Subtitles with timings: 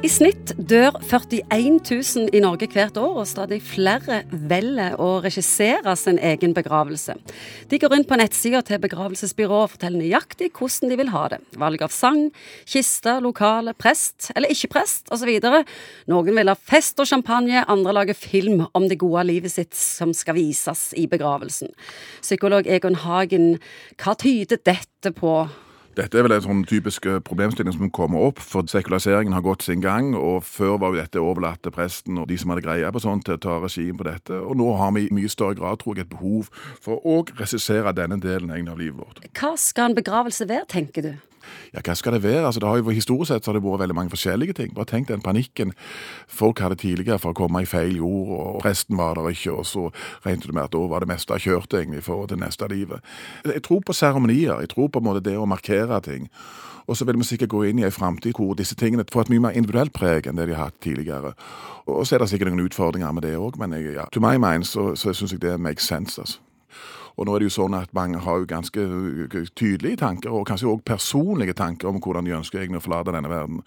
[0.00, 5.92] I snitt dør 41 000 i Norge hvert år, og stadig flere velger å regissere
[6.00, 7.18] sin egen begravelse.
[7.68, 11.42] De går inn på nettsida til begravelsesbyrået og forteller nøyaktig hvordan de vil ha det.
[11.60, 12.30] Valg av sang,
[12.64, 15.36] kiste, lokale, prest eller ikke prest osv.
[16.08, 20.16] Noen vil ha fest og champagne, andre lager film om det gode livet sitt som
[20.16, 21.76] skal vises i begravelsen.
[22.24, 23.58] Psykolog Egon Hagen,
[24.00, 25.42] hva tyder dette på?
[25.98, 29.66] Dette er vel en sånn typisk eh, problemstilling som kommer opp, for sekulariseringen har gått
[29.66, 30.12] sin gang.
[30.14, 33.26] og Før var jo dette overlatt til presten og de som hadde greie på sånt,
[33.26, 34.38] til å ta regien på dette.
[34.38, 36.52] Og nå har vi i mye større grad tror jeg, et behov
[36.82, 39.24] for å regissere denne delen av livet vårt.
[39.34, 41.12] Hva skal en begravelse være, tenker du?
[41.74, 42.46] Ja, hva skal det være?
[42.46, 44.72] Altså, det har jo, Historisk sett så har det vært veldig mange forskjellige ting.
[44.74, 45.74] Bare tenk den panikken
[46.28, 49.66] folk hadde tidligere for å komme i feil jord, og presten var der ikke, og
[49.66, 49.88] så
[50.26, 53.04] regnet du med at da var det meste kjørt egentlig for det neste livet.
[53.44, 54.60] Jeg tror på seremonier.
[54.60, 56.28] Jeg tror på en måte det å markere ting.
[56.90, 59.32] Og så vil vi sikkert gå inn i ei framtid hvor disse tingene får et
[59.34, 61.36] mye mer individuelt preg enn det de har hatt tidligere.
[61.86, 64.34] Og så er det sikkert noen utfordringer med det òg, men jeg, ja, to my
[64.42, 66.18] mind så, så syns jeg det makes sense.
[66.18, 66.40] altså.
[67.16, 68.86] Og nå er det jo sånn at mange har jo ganske
[69.58, 73.32] tydelige tanker, og kanskje òg personlige tanker om hvordan de ønsker egentlig å forlate denne
[73.32, 73.60] verden.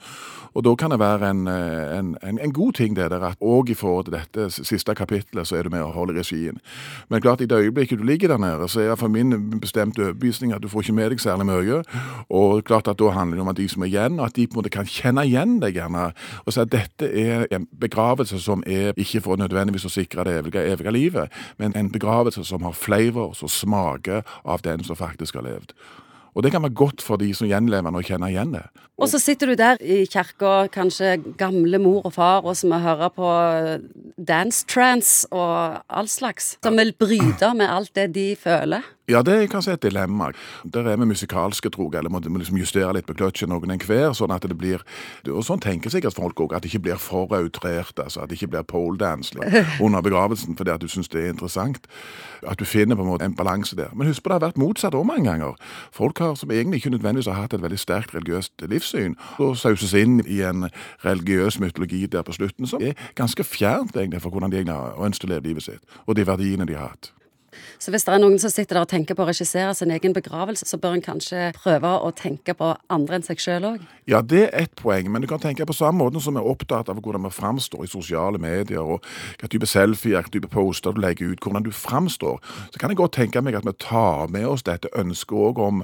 [0.54, 3.74] Og da kan det være en, en, en, en god ting det der at òg
[3.74, 6.60] i forhold til dette siste kapitlet, så er du med og holder regien.
[7.10, 10.14] Men klart, i det øyeblikket du ligger der nede, så er det for min bestemte
[10.14, 11.82] overbevisning at du får ikke med deg særlig mye.
[12.30, 14.58] Og klart at da handler det om at de som er igjen, at de på
[14.58, 16.12] en måte kan kjenne igjen deg gjerne,
[16.46, 20.38] og si at dette er en begravelse som er ikke for nødvendigvis å sikre det
[20.40, 25.40] evige, evige livet, men en begravelse som har flavor, som smake av den som faktisk
[25.40, 25.76] har levd.
[26.34, 28.64] Og det kan være godt for de som gjenlever og kjenner igjen det.
[28.98, 33.10] Og så sitter du der i kirka, kanskje gamle mor og far, og som hører
[33.14, 33.30] på
[34.18, 38.86] dance trance og all slags, som vil bryte med alt det de føler.
[39.10, 40.30] Ja, det er kanskje et dilemma.
[40.74, 43.74] Der er vi musikalske, tror jeg, eller må, må liksom justere litt på kløtsjen noen
[43.76, 44.80] enhver, sånn at det blir
[45.28, 48.38] Og sånn tenker sikkert folk òg, at det ikke blir for outrert, altså at det
[48.38, 49.36] ikke blir poledance
[49.84, 51.88] under begravelsen fordi at du syns det er interessant.
[52.48, 53.92] At du finner på en måte en balanse der.
[53.94, 55.60] Men husk på det har vært motsatt òg mange ganger.
[55.92, 59.92] Folk har som egentlig ikke nødvendigvis har hatt et veldig sterkt religiøst livssyn, og sauses
[60.00, 60.70] inn i en
[61.04, 65.04] religiøs mytologi der på slutten som er ganske fjernt egentlig for hvordan de egentlig har
[65.04, 67.12] ønsket å leve livet sitt, og de verdiene de har hatt.
[67.80, 70.16] Så hvis det er noen som sitter der og tenker på å regissere sin egen
[70.16, 73.84] begravelse, så bør en kanskje prøve å tenke på andre enn seg sjøl òg?
[74.10, 76.50] Ja, det er ett poeng, men du kan tenke på samme måte som vi er
[76.50, 79.06] opptatt av hvordan vi framstår i sosiale medier, og
[79.40, 82.42] hva type selfier, hva type poster du legger ut, hvordan du framstår.
[82.74, 85.84] Så kan jeg godt tenke meg at vi tar med oss dette ønsket òg om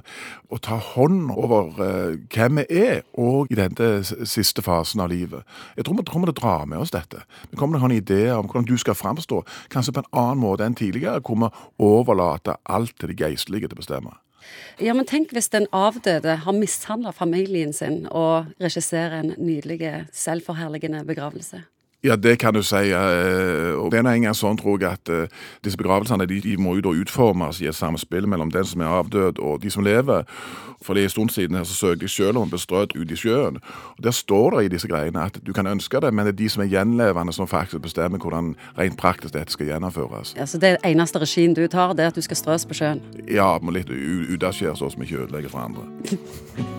[0.50, 5.46] å ta hånd over uh, hvem vi er, og i denne siste fasen av livet.
[5.78, 7.24] Jeg tror vi kommer til å dra med oss dette.
[7.52, 9.42] Vi kommer til å ha en idé om hvordan du skal framstå,
[9.74, 11.22] kanskje på en annen måte enn tidligere.
[11.24, 14.16] hvor vi overlate alt til de geistlige til å bestemme.
[14.82, 19.82] Ja, men tenk hvis den avdøde har mishandla familien sin og regisserer en nydelig,
[20.16, 21.66] selvforherligende begravelse.
[22.04, 22.76] Ja, det kan du si.
[22.76, 26.56] Eh, og det er en gang sånn, tror jeg, at uh, disse begravelsene de, de,
[26.56, 29.84] må jo da utformes i et samspill mellom den som er avdød og de som
[29.84, 30.24] lever.
[30.80, 33.12] For det er en stund siden her så søkte jeg selv om å bestrødd ut
[33.12, 33.60] i sjøen.
[33.98, 36.40] Og Der står det i disse greiene at du kan ønske det, men det er
[36.40, 40.38] de som er gjenlevende som faktisk bestemmer hvordan rent praktisk dette skal gjennomføres.
[40.40, 43.04] Ja, Så det eneste regien du tar, det er at du skal strøs på sjøen?
[43.28, 46.79] Ja, med litt utaskjærs, så vi ikke ødelegger for andre.